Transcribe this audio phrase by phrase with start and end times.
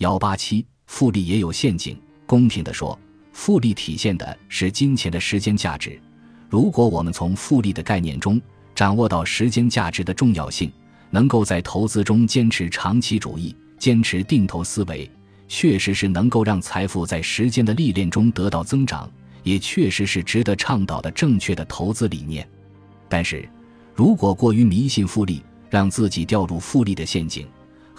[0.00, 1.94] 幺八七，复利也有陷阱。
[2.24, 2.98] 公平地说，
[3.34, 6.00] 复利体现的是金钱的时间价值。
[6.48, 8.40] 如果我们从复利的概念中
[8.74, 10.72] 掌握到时间价值的重要性，
[11.10, 15.10] 能够在投资中坚持长期主义，坚持定投思维，
[15.48, 19.06] 确实是能够让财富在时间的历练中得到增长，
[19.42, 22.48] 也确实是值得倡导的正确的投资理念。
[23.06, 23.46] 但是，
[23.94, 27.46] 如果过于迷信复利，让自己掉入复利的陷阱，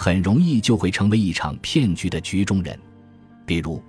[0.01, 2.75] 很容易就会成为一场骗局的局中人。
[3.45, 3.79] 比如，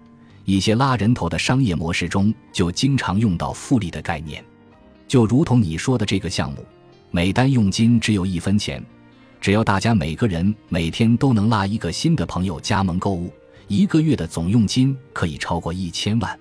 [0.44, 4.44] 一些拉人头的商业模式中就经常用到复利的概念，
[5.08, 6.58] 就如同你说的这个项目，
[7.10, 8.84] 每单佣金只有一分钱，
[9.40, 13.32] 只要大家每个人每天都能拉一个新的朋友加盟购物，
[13.66, 16.38] 一个月的总佣金可以超过一千万，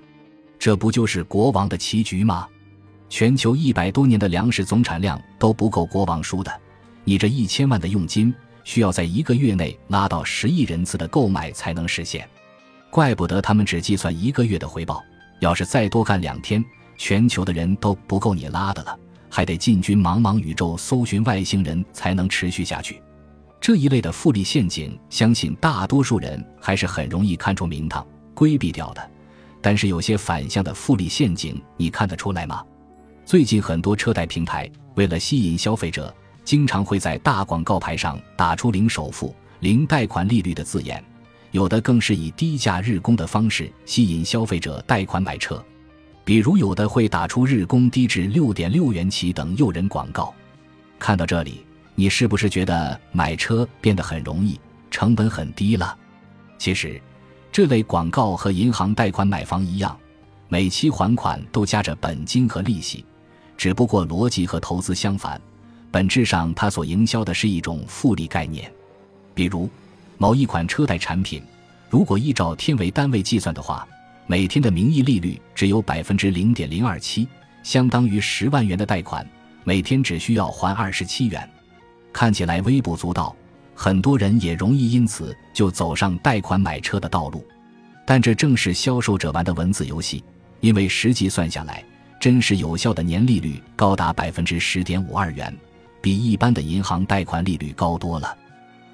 [0.60, 2.46] 这不就是国王的棋局吗？
[3.08, 6.52] 全球一百多年的粮食总产量都不够国王输的。
[7.06, 12.28] 你这一千万的佣金，需要在一个月内拉到十亿人次的购买才能实现，
[12.90, 15.04] 怪不得他们只计算一个月的回报。
[15.40, 16.64] 要是再多干两天，
[16.98, 18.96] 全球的人都不够你拉的了，
[19.30, 23.02] 还得进军茫茫宇宙搜寻外星人才能持续下去。
[23.60, 29.12] 这一类的复利陷阱，相信大多数人还是很容易看出名堂，规避掉的。
[29.62, 32.64] 但是有些反向的复利陷阱，你看得出来吗？
[33.26, 36.14] 最近很多车贷平台为了吸引消费者。
[36.44, 41.04] 经常会在大广告牌上打出零首付、零贷款利率的字眼，
[41.52, 45.64] 有的更是以低价日供的方式吸引消费者贷款买车，
[46.24, 50.34] 比如有的会打出日供低至六点六元起等诱人广告。
[51.00, 55.98] 看到这里，你是不是觉得买车变得很容易，成本很低了？
[56.58, 57.02] 其实，
[57.52, 59.98] 这类广告和银行贷款买房一样，
[60.48, 63.04] 每期还款都加着本金和利息，
[63.58, 65.42] 只不过逻辑和投资相反。
[65.92, 68.72] 本质上，它所营销的是一种复利概念。
[69.34, 69.70] 比如，
[70.18, 71.44] 某一款车贷产品，
[71.90, 73.86] 如果依照天为单位计算的话，
[74.26, 77.28] 每天的名义利率只有百分之零点零二七，
[77.62, 79.28] 相当于十万元的贷款，
[79.66, 81.50] 每天只需要还二十七元。
[82.14, 83.36] 看起来微不足道，
[83.76, 87.46] 很多人也容易因此就走上贷款买车的道路。
[88.06, 90.24] 但这正是销售者玩的文字游戏，
[90.62, 91.84] 因为实际算下来，
[92.20, 95.54] 真实有效的年利率高达百分之十点五二元。
[96.02, 98.36] 比一般的银行贷款利率高多了，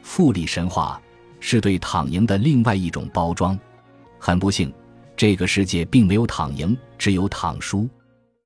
[0.02, 1.02] 复利神话
[1.40, 3.58] 是对躺赢的另外一种包装。
[4.20, 4.74] 很不幸，
[5.16, 7.88] 这个世界并没有躺赢，只有躺输。